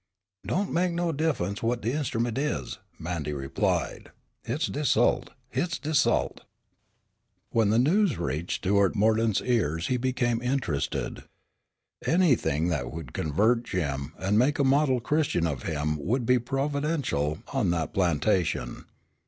[0.43, 4.09] [Illustration: JIM.] "Don' mek no diffunce what de inst'ument is," Mandy replied,
[4.43, 6.41] "hit's de 'sult, hit's de 'sult."
[7.51, 11.23] When the news reached Stuart Mordaunt's ears he became intensely interested.
[12.03, 17.37] Anything that would convert Jim, and make a model Christian of him would be providential
[17.53, 18.85] on that plantation.